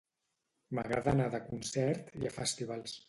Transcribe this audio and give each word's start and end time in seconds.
M'agrada 0.77 1.13
anar 1.13 1.27
de 1.35 1.41
concert 1.51 2.11
i 2.23 2.31
a 2.31 2.33
festivals 2.39 2.97